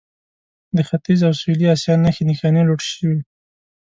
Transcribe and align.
د 0.75 0.77
ختیځ 0.87 1.19
او 1.27 1.33
سویلي 1.39 1.67
اسیا 1.75 1.93
نښې 2.03 2.23
نښانې 2.29 2.61
لوټ 2.67 2.81
شوي. 2.93 3.19